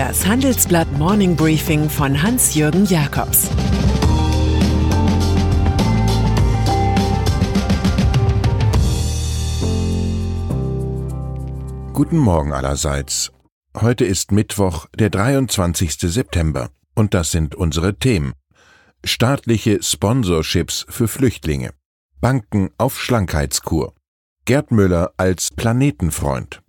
[0.00, 3.50] Das Handelsblatt Morning Briefing von Hans-Jürgen Jakobs
[11.92, 13.30] Guten Morgen allerseits.
[13.78, 15.92] Heute ist Mittwoch, der 23.
[16.00, 16.70] September.
[16.94, 18.32] Und das sind unsere Themen.
[19.04, 21.74] Staatliche Sponsorships für Flüchtlinge.
[22.22, 23.92] Banken auf Schlankheitskur.
[24.46, 26.62] Gerd Müller als Planetenfreund.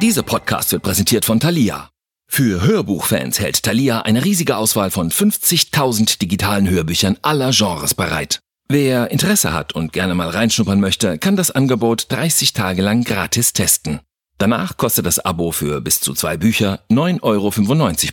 [0.00, 1.90] Dieser Podcast wird präsentiert von Thalia.
[2.30, 8.38] Für Hörbuchfans hält Thalia eine riesige Auswahl von 50.000 digitalen Hörbüchern aller Genres bereit.
[8.68, 13.52] Wer Interesse hat und gerne mal reinschnuppern möchte, kann das Angebot 30 Tage lang gratis
[13.52, 13.98] testen.
[14.36, 17.50] Danach kostet das Abo für bis zu zwei Bücher 9,95 Euro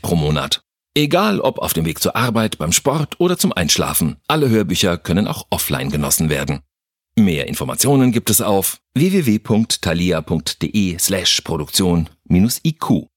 [0.02, 0.62] pro Monat.
[0.96, 5.28] Egal ob auf dem Weg zur Arbeit, beim Sport oder zum Einschlafen, alle Hörbücher können
[5.28, 6.62] auch offline genossen werden.
[7.18, 13.08] Mehr Informationen gibt es auf www.thalia.de slash Produktion-IQ.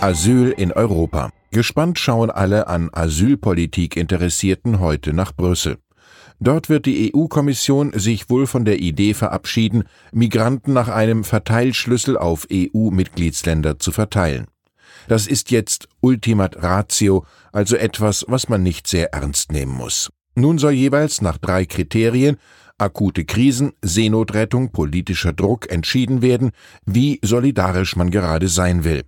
[0.00, 1.30] Asyl in Europa.
[1.52, 5.78] Gespannt schauen alle an Asylpolitik Interessierten heute nach Brüssel.
[6.40, 12.48] Dort wird die EU-Kommission sich wohl von der Idee verabschieden, Migranten nach einem Verteilschlüssel auf
[12.52, 14.48] EU-Mitgliedsländer zu verteilen.
[15.06, 20.10] Das ist jetzt Ultimat Ratio, also etwas, was man nicht sehr ernst nehmen muss.
[20.34, 22.36] Nun soll jeweils nach drei Kriterien
[22.78, 26.50] akute Krisen, Seenotrettung, politischer Druck entschieden werden,
[26.84, 29.02] wie solidarisch man gerade sein will.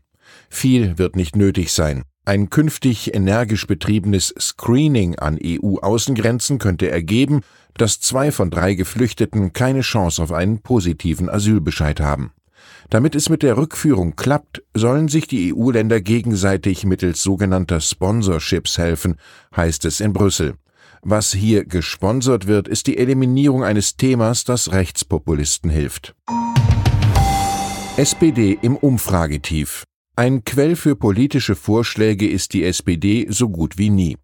[0.49, 2.05] Viel wird nicht nötig sein.
[2.25, 7.43] Ein künftig energisch betriebenes Screening an EU-Außengrenzen könnte ergeben,
[7.77, 12.31] dass zwei von drei Geflüchteten keine Chance auf einen positiven Asylbescheid haben.
[12.89, 19.17] Damit es mit der Rückführung klappt, sollen sich die EU-Länder gegenseitig mittels sogenannter Sponsorships helfen,
[19.55, 20.55] heißt es in Brüssel.
[21.07, 26.15] Was hier gesponsert wird, ist die Eliminierung eines Themas, das Rechtspopulisten hilft.
[27.99, 29.85] SPD im Umfragetief.
[30.17, 34.17] Ein Quell für politische Vorschläge ist die SPD so gut wie nie.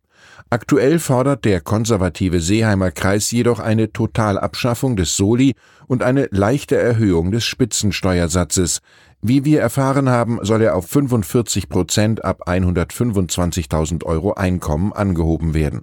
[0.48, 7.30] Aktuell fordert der konservative Seeheimer Kreis jedoch eine Totalabschaffung des Soli und eine leichte Erhöhung
[7.30, 8.80] des Spitzensteuersatzes.
[9.20, 15.82] Wie wir erfahren haben, soll er auf 45 Prozent ab 125.000 Euro Einkommen angehoben werden.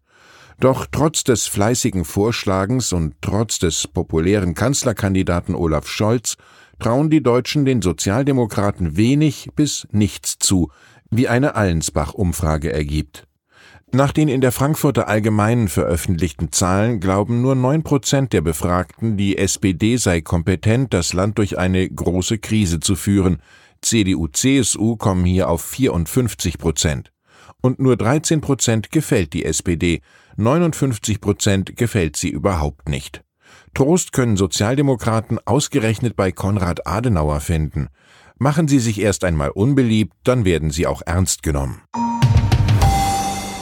[0.60, 6.36] Doch trotz des fleißigen Vorschlagens und trotz des populären Kanzlerkandidaten Olaf Scholz
[6.80, 10.72] trauen die Deutschen den Sozialdemokraten wenig bis nichts zu,
[11.12, 13.28] wie eine Allensbach-Umfrage ergibt.
[13.94, 19.38] Nach den in der Frankfurter Allgemeinen veröffentlichten Zahlen glauben nur neun Prozent der Befragten, die
[19.38, 23.42] SPD sei kompetent, das Land durch eine große Krise zu führen.
[23.82, 27.12] CDU, CSU kommen hier auf 54 Prozent.
[27.62, 30.02] Und nur 13 Prozent gefällt die SPD,
[30.38, 33.24] 59 Prozent gefällt sie überhaupt nicht.
[33.74, 37.88] Trost können Sozialdemokraten ausgerechnet bei Konrad Adenauer finden.
[38.40, 41.82] Machen Sie sich erst einmal unbeliebt, dann werden Sie auch ernst genommen.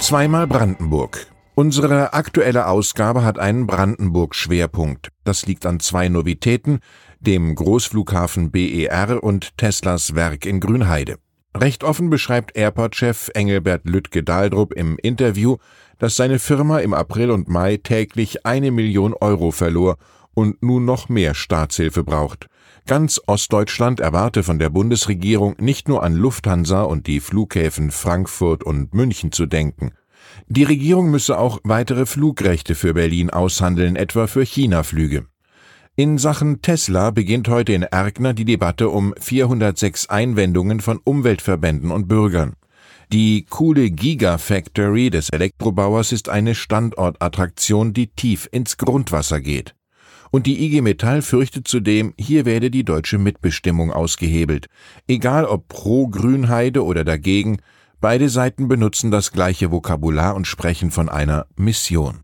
[0.01, 1.28] Zweimal Brandenburg.
[1.55, 5.09] Unsere aktuelle Ausgabe hat einen Brandenburg-Schwerpunkt.
[5.23, 6.79] Das liegt an zwei Novitäten,
[7.22, 11.16] dem Großflughafen BER und Teslas Werk in Grünheide.
[11.55, 15.55] Recht offen beschreibt Airport-Chef Engelbert Lüttke-Daldrup im Interview,
[15.99, 19.95] dass seine Firma im April und Mai täglich eine Million Euro verlor
[20.33, 22.47] und nun noch mehr Staatshilfe braucht.
[22.88, 28.93] Ganz Ostdeutschland erwarte von der Bundesregierung nicht nur an Lufthansa und die Flughäfen Frankfurt und
[28.93, 29.91] München zu denken.
[30.47, 35.25] Die Regierung müsse auch weitere Flugrechte für Berlin aushandeln, etwa für China-Flüge.
[35.97, 42.09] In Sachen Tesla beginnt heute in Erkner die Debatte um 406 Einwendungen von Umweltverbänden und
[42.09, 42.56] Bürgern.
[43.13, 49.73] Die coole Gigafactory des Elektrobauers ist eine Standortattraktion, die tief ins Grundwasser geht.
[50.31, 54.66] Und die IG Metall fürchtet zudem, hier werde die deutsche Mitbestimmung ausgehebelt.
[55.07, 57.59] Egal ob pro Grünheide oder dagegen,
[58.01, 62.19] beide Seiten benutzen das gleiche Vokabular und sprechen von einer Mission.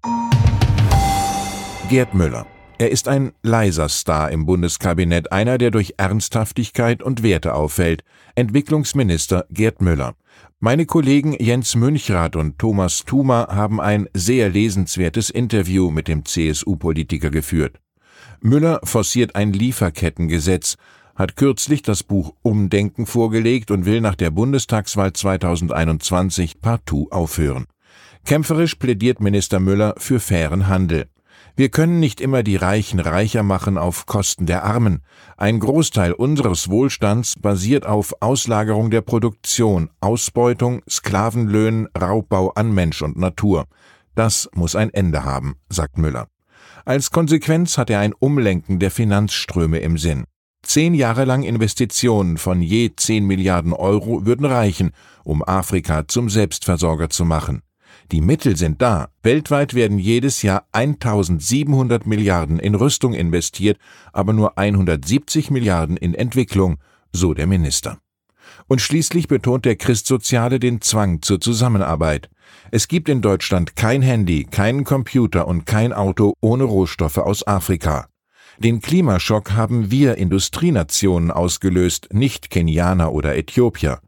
[1.88, 2.46] Gerd Müller
[2.82, 8.04] er ist ein leiser Star im Bundeskabinett, einer, der durch Ernsthaftigkeit und Werte auffällt.
[8.34, 10.16] Entwicklungsminister Gerd Müller.
[10.60, 17.30] Meine Kollegen Jens Münchrath und Thomas Thumer haben ein sehr lesenswertes Interview mit dem CSU-Politiker
[17.30, 17.80] geführt.
[18.40, 20.78] Müller forciert ein Lieferkettengesetz,
[21.14, 27.68] hat kürzlich das Buch Umdenken vorgelegt und will nach der Bundestagswahl 2021 partout aufhören.
[28.26, 31.06] Kämpferisch plädiert Minister Müller für fairen Handel.
[31.56, 35.04] Wir können nicht immer die Reichen reicher machen auf Kosten der Armen.
[35.38, 43.18] Ein Großteil unseres Wohlstands basiert auf Auslagerung der Produktion, Ausbeutung, Sklavenlöhnen, Raubbau an Mensch und
[43.18, 43.66] Natur.
[44.16, 46.28] Das muss ein Ende haben, sagt Müller.
[46.86, 50.24] Als Konsequenz hat er ein Umlenken der Finanzströme im Sinn.
[50.64, 54.92] Zehn Jahre lang Investitionen von je 10 Milliarden Euro würden reichen,
[55.24, 57.62] um Afrika zum Selbstversorger zu machen.
[58.12, 59.10] Die Mittel sind da.
[59.24, 63.78] Weltweit werden jedes Jahr 1700 Milliarden in Rüstung investiert,
[64.12, 66.78] aber nur 170 Milliarden in Entwicklung,
[67.14, 68.00] so der Minister.
[68.68, 72.30] Und schließlich betont der Christsoziale den Zwang zur Zusammenarbeit.
[72.72, 78.08] Es gibt in Deutschland kein Handy, keinen Computer und kein Auto ohne Rohstoffe aus Afrika.
[78.58, 84.02] Den Klimaschock haben wir Industrienationen ausgelöst, nicht Kenianer oder Äthiopier.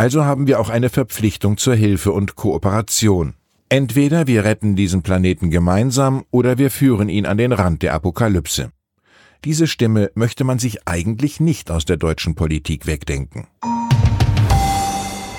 [0.00, 3.34] Also haben wir auch eine Verpflichtung zur Hilfe und Kooperation.
[3.68, 8.70] Entweder wir retten diesen Planeten gemeinsam oder wir führen ihn an den Rand der Apokalypse.
[9.44, 13.46] Diese Stimme möchte man sich eigentlich nicht aus der deutschen Politik wegdenken.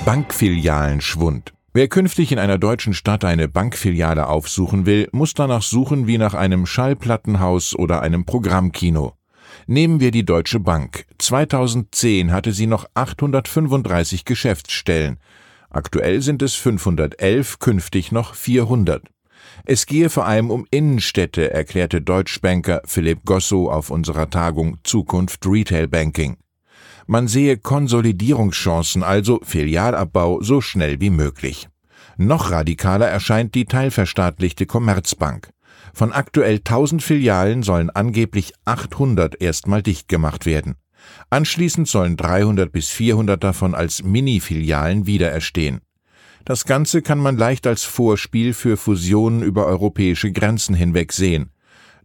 [0.05, 1.53] Bankfilialenschwund.
[1.73, 6.35] Wer künftig in einer deutschen Stadt eine Bankfiliale aufsuchen will, muss danach suchen wie nach
[6.35, 9.13] einem Schallplattenhaus oder einem Programmkino.
[9.65, 11.05] Nehmen wir die Deutsche Bank.
[11.21, 15.19] 2010 hatte sie noch 835 Geschäftsstellen.
[15.69, 19.07] Aktuell sind es 511, künftig noch 400.
[19.65, 25.87] Es gehe vor allem um Innenstädte, erklärte Deutschbanker Philipp Gosso auf unserer Tagung Zukunft Retail
[25.87, 26.37] Banking.
[27.07, 31.67] Man sehe Konsolidierungschancen, also Filialabbau, so schnell wie möglich.
[32.17, 35.49] Noch radikaler erscheint die teilverstaatlichte Commerzbank.
[35.93, 40.75] Von aktuell 1000 Filialen sollen angeblich 800 erstmal dicht gemacht werden.
[41.29, 45.81] Anschließend sollen 300 bis 400 davon als Mini-Filialen wiedererstehen.
[46.45, 51.51] Das Ganze kann man leicht als Vorspiel für Fusionen über europäische Grenzen hinweg sehen.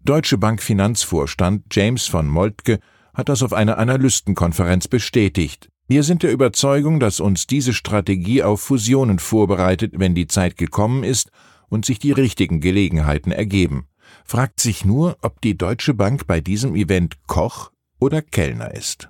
[0.04, 2.78] Deutsche Bank Finanzvorstand James von Moltke
[3.14, 5.68] hat das auf einer Analystenkonferenz bestätigt.
[5.88, 11.02] Wir sind der Überzeugung, dass uns diese Strategie auf Fusionen vorbereitet, wenn die Zeit gekommen
[11.02, 11.30] ist
[11.68, 13.86] und sich die richtigen Gelegenheiten ergeben.
[14.24, 19.08] Fragt sich nur, ob die Deutsche Bank bei diesem Event Koch oder Kellner ist.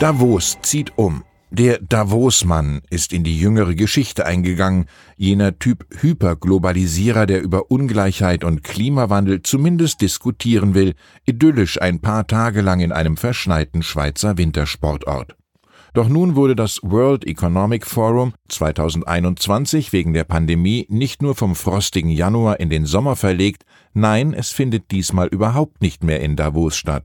[0.00, 1.24] Davos zieht um.
[1.50, 4.84] Der Davos-Mann ist in die jüngere Geschichte eingegangen,
[5.16, 12.60] jener Typ Hyperglobalisierer, der über Ungleichheit und Klimawandel zumindest diskutieren will, idyllisch ein paar Tage
[12.60, 15.37] lang in einem verschneiten Schweizer Wintersportort.
[15.94, 22.10] Doch nun wurde das World Economic Forum 2021 wegen der Pandemie nicht nur vom frostigen
[22.10, 23.64] Januar in den Sommer verlegt,
[23.94, 27.04] nein, es findet diesmal überhaupt nicht mehr in Davos statt.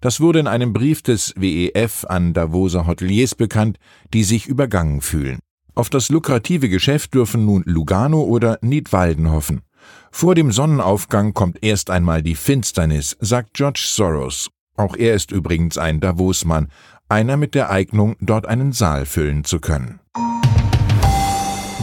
[0.00, 3.78] Das wurde in einem Brief des WEF an Davoser Hoteliers bekannt,
[4.12, 5.40] die sich übergangen fühlen.
[5.74, 9.62] Auf das lukrative Geschäft dürfen nun Lugano oder Niedwalden hoffen.
[10.10, 14.50] Vor dem Sonnenaufgang kommt erst einmal die Finsternis, sagt George Soros.
[14.76, 16.68] Auch er ist übrigens ein Davos-Mann,
[17.12, 20.00] einer mit der Eignung, dort einen Saal füllen zu können.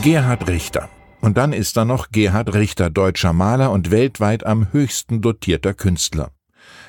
[0.01, 0.89] Gerhard Richter.
[1.21, 6.31] Und dann ist da noch Gerhard Richter, deutscher Maler und weltweit am höchsten dotierter Künstler.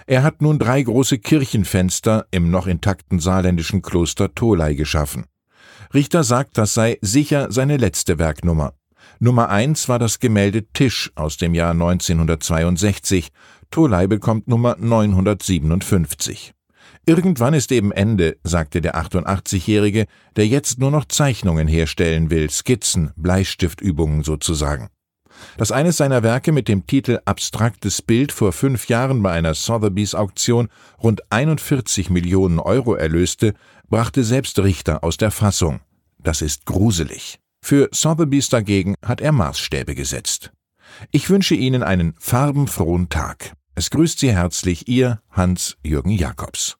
[0.07, 5.27] Er hat nun drei große Kirchenfenster im noch intakten saarländischen Kloster Tholey geschaffen.
[5.93, 8.73] Richter sagt, das sei sicher seine letzte Werknummer.
[9.19, 13.29] Nummer eins war das Gemälde Tisch aus dem Jahr 1962.
[13.71, 16.55] Tholey bekommt Nummer 957.
[17.11, 23.11] Irgendwann ist eben Ende, sagte der 88-Jährige, der jetzt nur noch Zeichnungen herstellen will, Skizzen,
[23.17, 24.91] Bleistiftübungen sozusagen.
[25.57, 30.15] Dass eines seiner Werke mit dem Titel Abstraktes Bild vor fünf Jahren bei einer Sotheby's
[30.15, 30.69] Auktion
[31.03, 33.55] rund 41 Millionen Euro erlöste,
[33.89, 35.81] brachte selbst Richter aus der Fassung.
[36.21, 37.41] Das ist gruselig.
[37.61, 40.53] Für Sotheby's dagegen hat er Maßstäbe gesetzt.
[41.11, 43.55] Ich wünsche Ihnen einen farbenfrohen Tag.
[43.75, 46.80] Es grüßt Sie herzlich Ihr Hans-Jürgen Jakobs.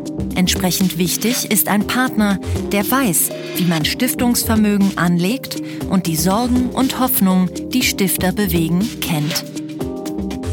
[0.41, 2.39] Entsprechend wichtig ist ein Partner,
[2.71, 9.45] der weiß, wie man Stiftungsvermögen anlegt und die Sorgen und Hoffnungen, die Stifter bewegen, kennt.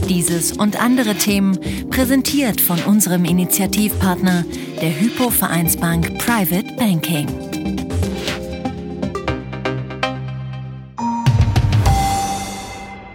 [0.07, 4.45] Dieses und andere Themen präsentiert von unserem Initiativpartner,
[4.83, 7.27] der Hypo Vereinsbank Private Banking.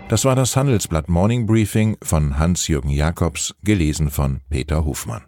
[0.10, 5.24] Das war das Handelsblatt Morning Briefing von Hans-Jürgen Jakobs, gelesen von Peter Hofmann.